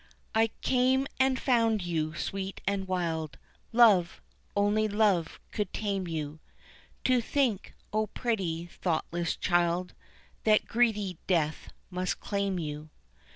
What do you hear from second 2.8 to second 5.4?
wild, Love only love